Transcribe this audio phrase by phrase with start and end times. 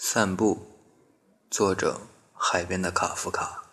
[0.00, 0.62] 散步，
[1.50, 2.02] 作者：
[2.32, 3.68] 海边的卡夫卡。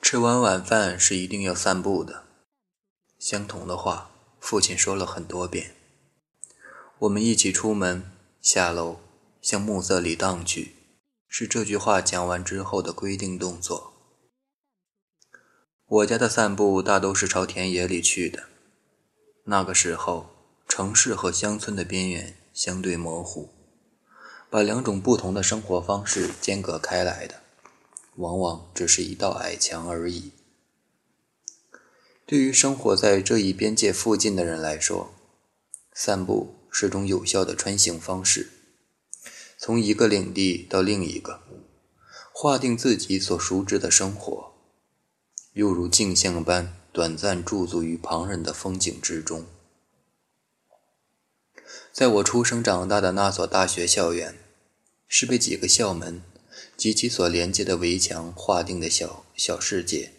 [0.00, 2.22] 吃完晚饭是一定要散步的。
[3.18, 5.74] 相同的话，父亲说了很多遍。
[7.00, 8.08] 我们一起出门，
[8.40, 9.00] 下楼，
[9.42, 10.76] 向暮色里荡去，
[11.26, 13.94] 是这句话讲完之后的规定动作。
[15.86, 18.48] 我家的散步大都是朝田野里去的。
[19.46, 20.30] 那个时候，
[20.68, 22.37] 城市和乡村的边缘。
[22.58, 23.50] 相对模糊，
[24.50, 27.36] 把两种不同的生活方式间隔开来的，
[28.16, 30.32] 往往只是一道矮墙而已。
[32.26, 35.14] 对于生活在这一边界附近的人来说，
[35.92, 38.50] 散步是种有效的穿行方式，
[39.56, 41.40] 从一个领地到另一个，
[42.32, 44.52] 划定自己所熟知的生活，
[45.52, 49.46] 又如镜像般短暂驻足于旁人的风景之中。
[51.92, 54.38] 在我出生长大的那所大学校园，
[55.06, 56.22] 是被几个校门
[56.76, 60.12] 及其所连接的围墙划定的小小世界。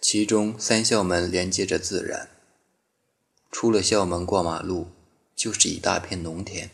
[0.00, 2.28] 其中三校门连接着自然，
[3.50, 4.88] 出了校门过马路
[5.34, 6.70] 就是一大片农田，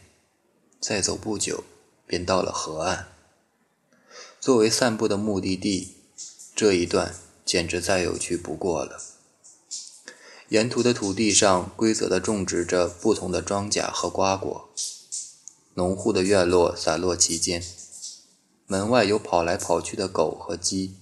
[0.81, 1.65] 再走不久
[2.07, 3.09] 便到了河岸。
[4.41, 5.97] 作为散步的目的地，
[6.55, 9.01] 这一段简直再有趣不过了。
[10.51, 14.69] 沿途的土地上规则地种植着不同的庄稼和瓜果，
[15.75, 17.63] 农户的院落散落其间，
[18.67, 20.97] 门外有跑来跑去的狗和鸡，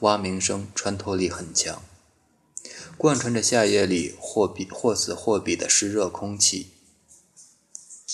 [0.00, 1.82] 蛙鸣声穿透力很强，
[2.96, 6.70] 贯穿着夏夜里或比或死或比的湿热空气。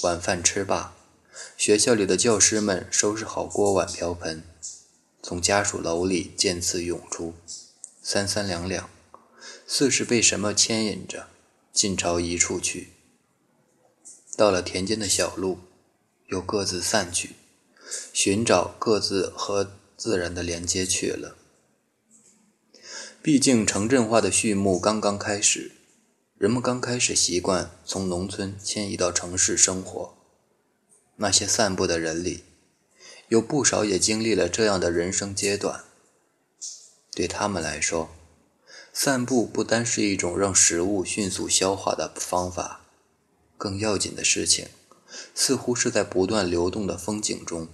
[0.03, 0.97] 晚饭吃罢，
[1.57, 4.43] 学校里的教师们收拾好锅碗瓢盆，
[5.23, 7.33] 从家属楼里渐次涌出，
[8.03, 8.91] 三三两两。
[9.75, 11.29] 似是被什么牵引着，
[11.73, 12.91] 尽朝一处去。
[14.37, 15.61] 到了田间的小路，
[16.27, 17.37] 又各自散去，
[18.13, 21.39] 寻找各自和自然的连接去了。
[23.23, 25.73] 毕竟城镇化的序幕刚刚开始，
[26.37, 30.15] 人们刚开始习惯从农村迁移到城市生活。
[31.17, 32.45] 那些散步的人里，
[33.29, 35.83] 有不少也经历了这样的人生阶段。
[37.13, 38.11] 对他们来说，
[38.93, 42.83] 散步不单是一种让食物迅速消化的方法，
[43.57, 44.69] 更要紧的事情，
[45.35, 47.69] 似乎是在不断流动的风景中，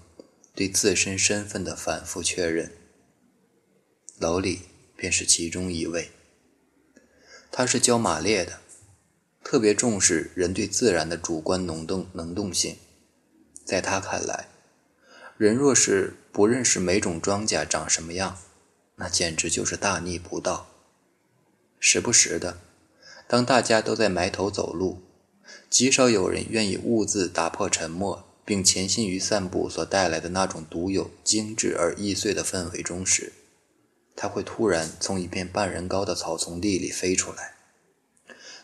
[0.55, 2.73] 对自身身份的反复确认。
[4.19, 4.61] 老李
[4.97, 6.11] 便是其中一位。
[7.50, 8.61] 他是教马列的，
[9.43, 12.77] 特别重视人对自然的主观能动能动性。
[13.65, 14.49] 在他看来，
[15.37, 18.39] 人若是不认识每种庄稼长什么样，
[18.97, 20.69] 那简直就是大逆不道。
[21.81, 22.59] 时不时的，
[23.27, 25.03] 当大家都在埋头走路，
[25.71, 33.33] 极少有人愿意兀自打破沉默，并潜心于散步所带来的那种独有、精致而易碎的氛围中时，
[34.17, 37.55] 他会突然从一片半人高的草丛地里飞出来，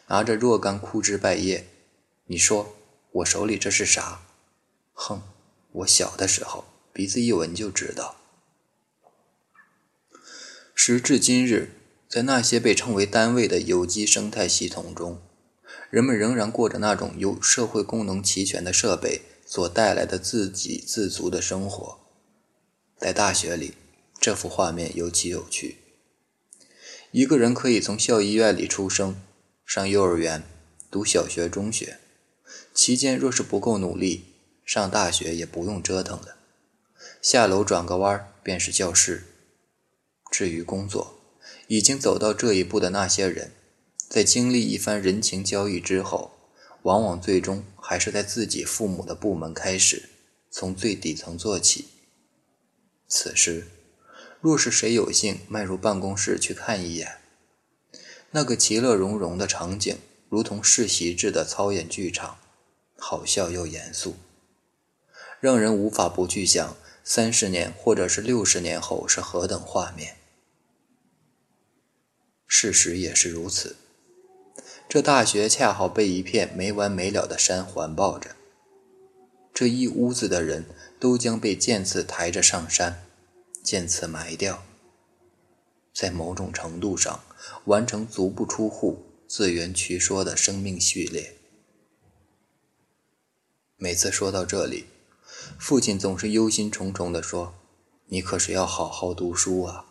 [0.09, 1.69] 拿着若干枯枝败叶。
[2.27, 2.75] 你说
[3.13, 4.23] 我手里这是啥？
[4.95, 5.23] 哼，
[5.73, 8.17] 我小的时候鼻子一闻就知道。
[10.75, 11.71] 时至今日。
[12.09, 15.21] 在那些被称为单位的有机生态系统中，
[15.91, 21.99] 人们仍然过着那种由社会功能齐全的设备所带来的自给自足的生活。
[22.99, 23.75] 在大学里，
[24.21, 25.79] 这幅画面尤其有趣。
[27.11, 29.21] 一个人可以从校医院里出生，
[29.67, 30.43] 上幼儿园，
[30.91, 31.99] 读小学、中学，
[32.73, 34.35] 期间若是不够努力，
[34.65, 36.37] 上大学也不用折腾了，
[37.21, 39.25] 下楼转个弯便是教室。
[40.31, 41.21] 至于工作，
[41.69, 43.53] 已经走到这一步的那些人，
[44.09, 46.33] 在经历一番人情交易之后，
[46.83, 50.11] 往往最终还是在自己父母的部门开始，
[50.51, 51.87] 从最底层做起。
[53.09, 53.67] 此时，
[54.41, 57.19] 若是谁有幸迈入办公室去看一眼，
[58.33, 59.97] 那个其乐融融的场景，
[60.29, 62.39] 如同世袭制的操演剧场，
[62.97, 64.17] 好笑又严肃，
[65.41, 70.17] 让人无法不去想三十年或者是六十年后是何等画面。
[72.57, 73.75] 事实也是如此。
[74.89, 78.37] 这大学恰好被一片没完没了的山环抱着，
[79.53, 80.67] 这一屋子的人
[81.01, 83.05] 都将被渐次抬着上山，
[83.65, 84.63] 渐次埋掉，
[85.93, 87.25] 在某种程度上
[87.65, 91.35] 完成足不出户、自圆其说的生命序列。
[93.77, 94.85] 每次说到这里，
[95.59, 97.53] 父亲总是忧心忡忡地说
[98.07, 99.87] ：“你可是要好好读书啊。”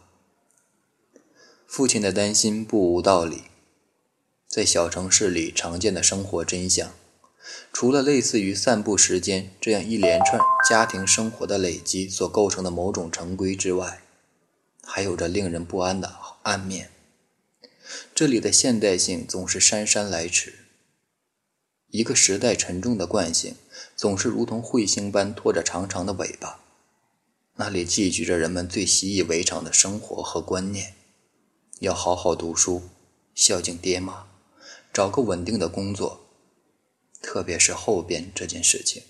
[1.76, 3.46] 父亲的担心不无道理，
[4.48, 6.94] 在小城市里常见的生活真相，
[7.72, 10.40] 除了类似于散步时间这样一连串
[10.70, 14.04] 家庭生活的累积所构成的某种成规之外，
[14.84, 16.92] 还有着令人不安的暗面。
[18.14, 20.54] 这里的现代性总是姗姗来迟，
[21.90, 23.56] 一个时代沉重的惯性
[23.96, 26.60] 总是如同彗星般拖着长长的尾巴，
[27.56, 30.94] 那里寄居着人们最习以为常的生活和观念：
[31.84, 32.82] 要好好读书，
[33.36, 34.26] 孝敬爹妈，
[34.94, 36.22] 找个稳定的工作。
[37.22, 39.04] 特别是后边这件事情，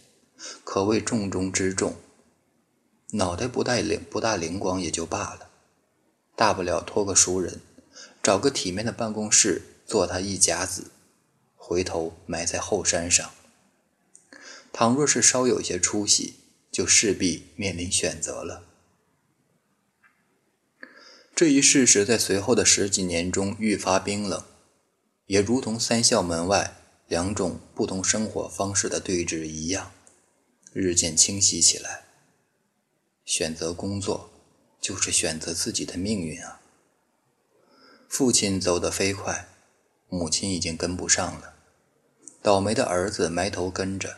[0.64, 1.96] 可谓重中之重。
[3.12, 5.52] 脑袋不带灵不大灵光也就罢了，
[6.36, 7.62] 大不了托个熟人，
[8.24, 10.90] 找个体面的办公室做他一甲子，
[11.56, 13.30] 回头埋在后山上。
[14.72, 16.38] 倘若是稍有些出息，
[16.72, 18.64] 就势必面临选择了。
[21.36, 24.44] 这一事实在随后的十几年中愈发冰冷，
[25.26, 26.78] 也如同三校门外。
[27.10, 29.92] 两种不同生活方式的对峙一样，
[30.72, 32.06] 日渐清晰起来。
[33.26, 34.32] 选择工作，
[34.82, 36.62] 就是选择自己的命运啊！
[38.08, 39.48] 父亲走得飞快，
[40.08, 41.54] 母亲已经跟不上了。
[42.42, 44.18] 倒霉的儿子埋头跟着，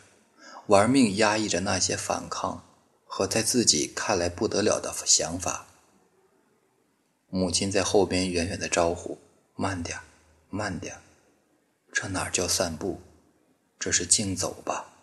[0.68, 2.64] 玩命压抑着那些反抗
[3.04, 5.68] 和在自己看来不得了的想法。
[7.30, 9.18] 母亲在后边远远的招呼
[9.56, 10.00] ：“慢点，
[10.50, 10.98] 慢点。”
[11.92, 13.02] 这哪叫散步？
[13.80, 14.94] 这是竞走吧？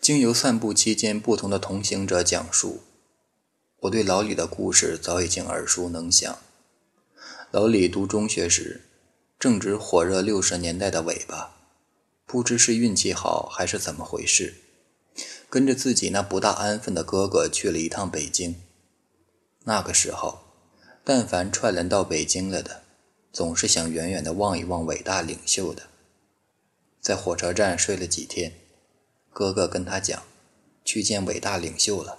[0.00, 2.82] 经由散步期间不同的同行者讲述，
[3.80, 6.38] 我对老李的故事早已经耳熟能详。
[7.50, 8.82] 老李读中学时，
[9.38, 11.56] 正值火热六十年代的尾巴，
[12.24, 14.54] 不知是运气好还是怎么回事，
[15.48, 18.56] 跟着自己那不大安分的哥哥去了一趟北京。
[19.64, 20.40] 那个时候，
[21.04, 22.82] 但凡串联到北京了的。
[23.32, 25.84] 总是想远远的望一望伟大领袖的，
[27.00, 28.54] 在火车站睡了几天，
[29.32, 30.20] 哥哥跟他讲，
[30.84, 32.18] 去见伟大领袖了。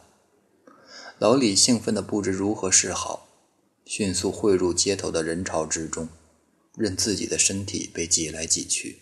[1.19, 3.27] 老李兴奋的不知如何是好，
[3.85, 6.07] 迅速汇入街头的人潮之中，
[6.77, 9.01] 任自己的身体被挤来挤去。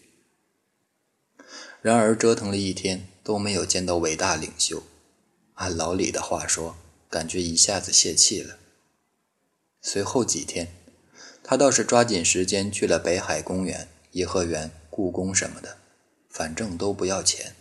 [1.83, 4.81] 然而折腾了一天都没有见到伟大领袖，
[5.53, 6.75] 按老李的话说，
[7.09, 8.57] 感觉一下子泄气了。
[9.81, 10.75] 随后几天。
[11.41, 15.77] 他倒是抓紧时间去了北海公园、颐和园、故宫什么的，
[16.29, 17.56] 反正都不要钱。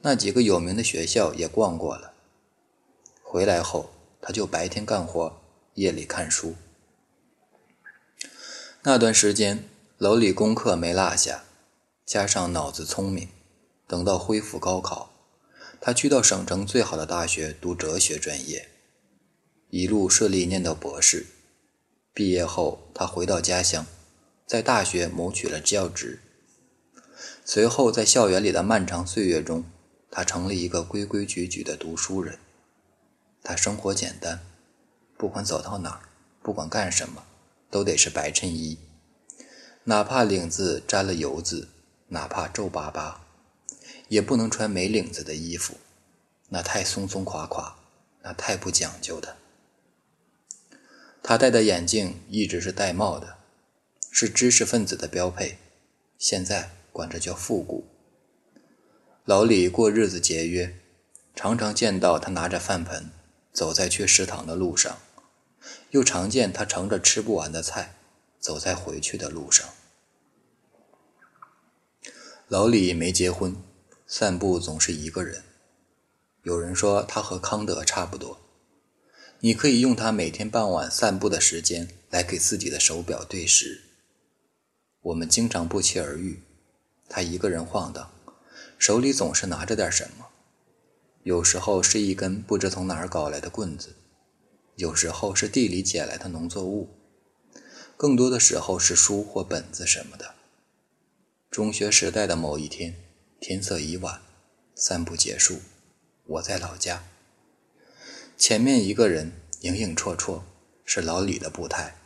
[0.00, 2.14] 那几个有名的学校也逛过了。
[3.22, 3.90] 回来后，
[4.22, 5.38] 他就白天干活，
[5.74, 6.54] 夜里看书。
[8.84, 9.68] 那段时间，
[9.98, 11.44] 楼里功课没落下，
[12.06, 13.28] 加上脑子聪明，
[13.86, 15.12] 等到恢复高考，
[15.80, 18.68] 他去到省城最好的大学读哲学专业，
[19.70, 21.26] 一路顺利念到博士。
[22.12, 23.86] 毕业后，他回到家乡，
[24.46, 26.20] 在大学谋取了教职。
[27.44, 29.64] 随后，在校园里的漫长岁月中，
[30.10, 32.38] 他成了一个规规矩矩的读书人。
[33.42, 34.40] 他生活简单，
[35.16, 36.00] 不管走到哪儿，
[36.42, 37.22] 不管干什么，
[37.70, 38.78] 都得是白衬衣，
[39.84, 41.68] 哪怕领子沾了油渍，
[42.08, 43.25] 哪怕皱巴巴，
[44.08, 45.78] 也不能穿没领子的衣服，
[46.48, 47.76] 那太松松垮垮，
[48.22, 49.36] 那太不讲究的。
[51.22, 53.38] 他戴的眼镜一直是戴帽的，
[54.10, 55.58] 是知识分子的标配，
[56.18, 57.84] 现在管这叫复古。
[59.24, 60.78] 老李过日子节约，
[61.34, 63.10] 常常见到他拿着饭盆
[63.52, 64.98] 走在去食堂的路上，
[65.90, 67.96] 又常见他盛着吃不完的菜
[68.38, 69.68] 走在回去的路上。
[72.46, 73.56] 老李没结婚，
[74.06, 75.42] 散步总是一个人。
[76.42, 78.40] 有人说他和康德差不多。
[79.40, 83.82] 你可以用他每天傍晚散步的时间来给自己的手表对时。
[85.02, 86.42] 我们经常不期而遇，
[87.08, 88.10] 他一个人晃荡，
[88.78, 90.26] 手里总是拿着点什么，
[91.22, 93.94] 有时候是一根不知从哪儿搞来的棍子，
[94.76, 96.88] 有时候是地里捡来的农作物，
[97.96, 100.34] 更多的时候是书或本子什么的。
[101.50, 102.96] 中学时代的某一天，
[103.38, 104.20] 天色已晚，
[104.74, 105.60] 散步结束，
[106.24, 107.04] 我在老家。
[108.36, 110.42] 前面一个人影影绰绰，
[110.84, 111.96] 是老李的步态。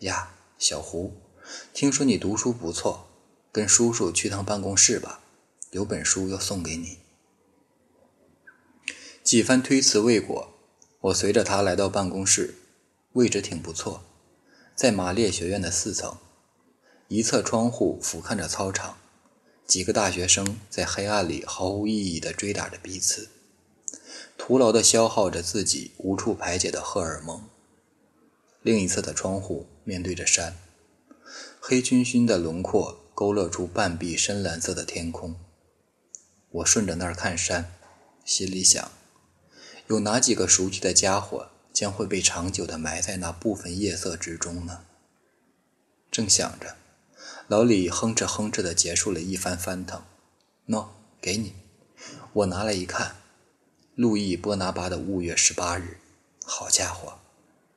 [0.00, 1.14] 呀，小胡，
[1.72, 3.08] 听说你读书不错，
[3.50, 5.20] 跟叔叔去趟办公室吧，
[5.70, 6.98] 有本书要送给你。
[9.22, 10.52] 几番推辞未果，
[11.00, 12.54] 我随着他来到办公室，
[13.12, 14.04] 位置挺不错，
[14.74, 16.18] 在马列学院的四层，
[17.08, 18.98] 一侧窗户俯瞰着操场，
[19.72, 23.30] 几个大学生在黑暗里毫无意义地追打着彼此。
[24.36, 27.48] 徒劳地消耗着自己无处排解的荷尔蒙。
[28.60, 30.58] 另一侧的窗户面对着山，
[31.58, 35.36] 黑黢黢的轮廓勾勒出半壁深蓝色的天空。
[36.50, 37.72] 我顺着那儿看山，
[38.26, 38.92] 心里想：
[39.86, 44.84] 有哪几个熟悉的家伙将会被长久地埋在那部分夜色之中呢？
[46.10, 46.76] 正想着，
[47.52, 50.02] 老李哼哧哼哧的结束了一番翻腾。
[50.68, 50.86] 喏，
[51.20, 51.52] 给你。
[52.32, 53.16] 我拿来一看，
[53.94, 55.98] 路易波拿巴的五月十八日。
[56.46, 57.18] 好家伙，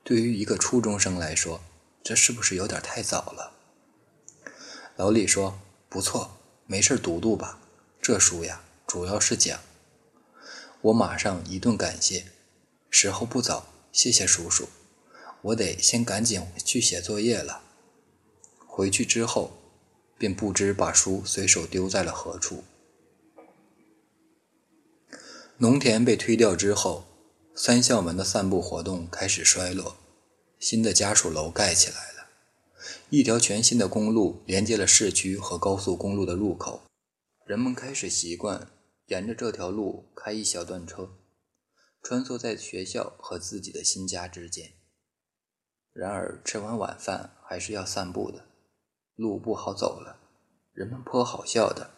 [0.01, 1.59] 对于一个初中生来说，
[2.01, 3.51] 这是不是有点太早了？
[4.95, 7.59] 老李说：“不错，没事读读吧。
[8.01, 9.59] 这书呀，主要是讲……”
[10.83, 12.27] 我马上一顿感谢。
[12.89, 14.69] 时候不早，谢谢叔叔。
[15.41, 17.61] 我得先赶紧去写作业了。
[18.65, 19.51] 回去之后，
[20.17, 22.63] 便不知把书随手丢在了何处。
[25.57, 27.05] 农田被推掉之后。
[27.57, 29.95] 三校门的散步活动开始衰落，
[30.59, 32.27] 新的家属楼盖起来了，
[33.09, 36.83] 一条全新的公路连接了市区和高速公路的入口，
[37.45, 38.67] 人们开始习惯
[39.05, 41.11] 沿着这条路开一小段车，
[42.03, 44.73] 穿梭在学校和自己的新家之间。
[45.93, 48.49] 然而吃完晚饭还是要散步的，
[49.15, 50.17] 路不好走了，
[50.73, 51.91] 人们颇好笑的，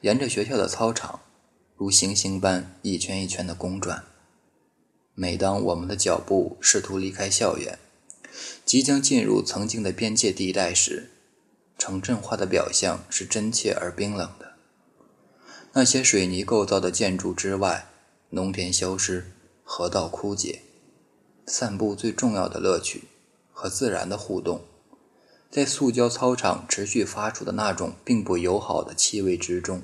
[0.00, 1.20] 沿着学校的操场
[1.76, 4.04] 如行星般一圈一圈的公转。
[5.14, 7.78] 每当我们的脚步试图离开校园，
[8.64, 11.10] 即将进入曾经的边界地带时，
[11.76, 14.54] 城镇化的表象是真切而冰冷的。
[15.74, 17.88] 那些水泥构造的建筑之外，
[18.30, 19.32] 农田消失，
[19.62, 20.62] 河道枯竭，
[21.46, 23.04] 散步最重要的乐趣
[23.52, 24.64] 和自然的互动，
[25.50, 29.82] 在塑胶操场持续发出的那种并不友好的气味之中，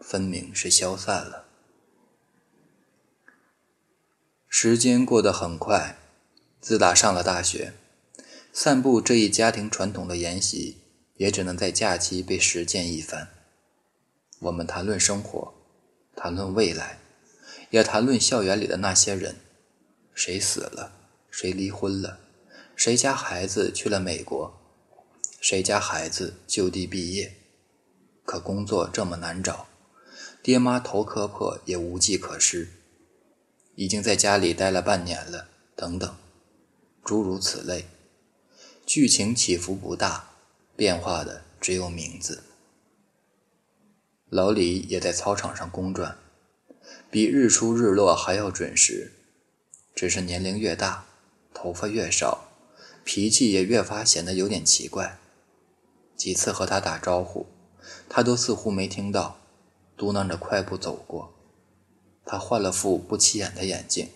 [0.00, 1.44] 分明是消散了。
[4.48, 5.96] 时间过得很快，
[6.60, 7.72] 自打上了大学，
[8.52, 10.78] 散步这一家庭传统的沿袭
[11.16, 13.28] 也只能在假期被实践一番。
[14.40, 15.54] 我们谈论生活，
[16.14, 16.98] 谈论未来，
[17.70, 19.36] 也谈论校园里的那些人：
[20.12, 20.92] 谁死了，
[21.30, 22.20] 谁离婚了，
[22.76, 24.63] 谁家孩子去了美国，
[25.44, 27.34] 谁家孩子就地毕业。
[28.24, 29.66] 可工作这么难找，
[30.42, 32.70] 爹妈头磕破也无计可施。
[33.74, 36.16] 已经在家里待了半年了，等等，
[37.04, 37.84] 诸如此类，
[38.86, 40.30] 剧情起伏不大，
[40.74, 42.44] 变化的只有名字。
[44.30, 46.16] 老李也在操场上公转，
[47.10, 49.12] 比日出日落还要准时，
[49.94, 51.04] 只是年龄越大，
[51.52, 52.48] 头发越少，
[53.04, 55.18] 脾气也越发显得有点奇怪。
[56.16, 57.46] 几次和他打招呼，
[58.08, 59.38] 他都似乎没听到，
[59.96, 61.34] 嘟囔着快步走过。
[62.24, 64.08] 他换了副不起眼的眼镜，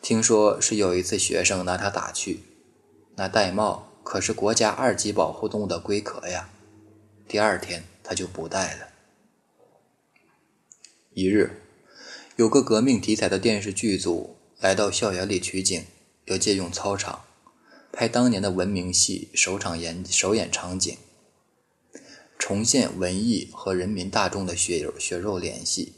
[0.00, 2.42] 听说是有一次学生拿他打趣，
[3.16, 6.48] 那玳瑁可是国家二级保护动物的龟壳呀。
[7.28, 8.88] 第二天他就不戴了。
[11.12, 11.62] 一日，
[12.36, 15.84] 有个革命题材的电视剧组来到校园里取景，
[16.24, 17.24] 要借用操场
[17.96, 20.98] 拍当年的文明戏首场演首演场景，
[22.36, 25.92] 重现文艺和人民大众的血肉血肉联系。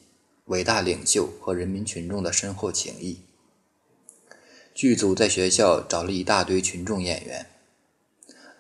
[0.45, 3.23] 伟大领袖和人民群众的深厚情谊。
[4.75, 7.47] 剧组在学校找了一大堆群众演员，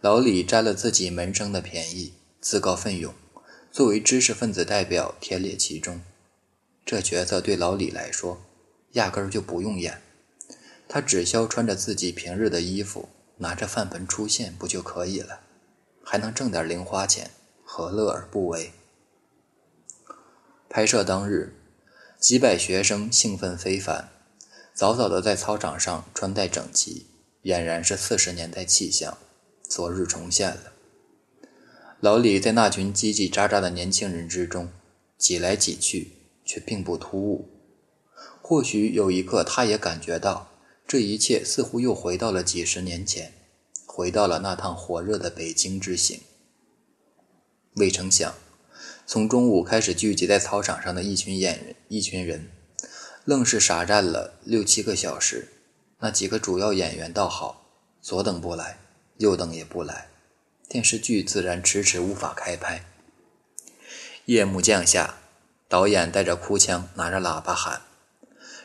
[0.00, 3.14] 老李占了自己门生的便宜，自告奋勇，
[3.71, 6.00] 作为知识分子代表填列其中。
[6.85, 8.43] 这角色对老李来说，
[8.93, 10.00] 压根儿就不用演，
[10.88, 15.40] 他只需穿着自己平日的衣服，拿着饭盆出现不就可以了？
[16.02, 17.31] 还能挣点零花钱，
[17.64, 18.73] 何乐而不为？
[20.69, 21.55] 拍摄当日。
[22.19, 24.09] 几百学生兴奋非凡，
[24.73, 27.07] 早早的在操场上穿戴整齐，
[27.43, 29.19] 俨然是四十年代气象，
[29.62, 30.73] 昨日重现了。
[32.00, 34.71] 老李在那群叽叽喳喳的年轻人之中
[35.19, 36.12] 挤来挤去，
[36.45, 37.50] 却并不突兀。
[38.40, 40.49] 或许有一刻，他也感觉到
[40.87, 43.33] 这一切似乎又回到了几十年前，
[43.85, 46.21] 回到了那趟火热的北京之行。
[47.75, 48.35] 未成想。
[49.09, 52.50] 从中午开始聚集在操场上的一群演员，一群人，
[53.25, 55.49] 愣是傻站了六七个小时。
[56.00, 57.69] 那几个主要演员倒好，
[58.02, 58.81] 左等不来，
[59.19, 60.09] 右等也不来，
[60.69, 62.85] 电视剧自然迟迟无法开拍。
[64.25, 65.19] 夜幕降下，
[65.69, 67.83] 导演带着哭腔，拿着喇叭喊：“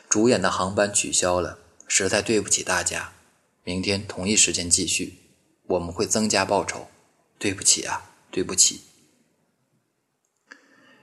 [0.09, 1.59] 主演的航班取消了，
[1.93, 3.11] 实在对不起大家，
[3.65, 5.17] 明天同一时间继续，
[5.67, 6.87] 我们会增加报酬。
[7.37, 8.83] 对不起啊，对不起。”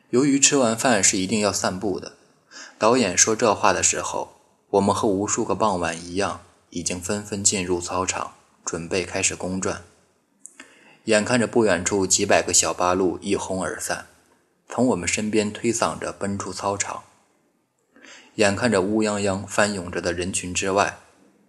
[0.08, 2.16] 由于吃完饭是一定要散步的，
[2.78, 4.40] 导演说这话的时候，
[4.70, 6.40] 我们和无数个傍晚一样，
[6.70, 9.84] 已经纷纷进入操场，准备开始公转。
[11.04, 14.06] 眼看着不远处几百个小八路一哄而散，
[14.66, 17.04] 从我们身边推搡着奔出操场。
[18.38, 21.00] 眼看着乌泱泱翻涌着的人群之外，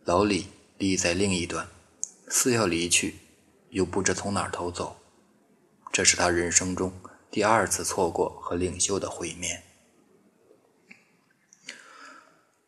[0.06, 0.48] 老李
[0.80, 1.68] 立在另一端，
[2.28, 3.20] 似要离去，
[3.70, 4.98] 又不知从哪儿逃走。
[5.92, 6.92] 这是他人生中
[7.30, 9.62] 第二次错过和领袖的会面。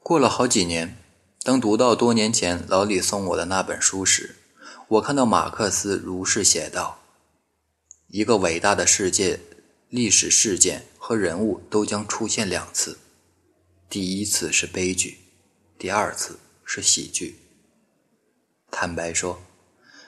[0.03, 0.99] 过了好几年，
[1.41, 4.35] 当读到多年前老李送我的那本书时，
[4.87, 6.99] 我看到马克思如是写道
[8.05, 9.39] ：“一个伟大的世界
[9.89, 12.99] 历史事件和人物都将出现两次，
[13.91, 15.19] 第一次是悲剧，
[15.77, 17.39] 第二次是喜剧。
[18.71, 19.41] 坦白说，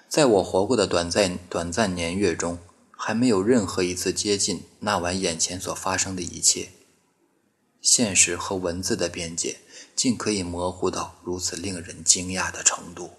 [0.08, 2.58] 在我活过的短暂短暂年月中，
[2.92, 6.70] 还没有任何一次接近那晚眼前所发生的一切。
[7.82, 9.60] 现实和文字的边界。
[9.96, 13.12] 竟可以模糊到如此令人惊讶的程度。